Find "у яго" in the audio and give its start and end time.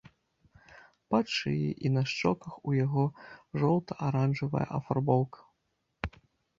2.71-3.05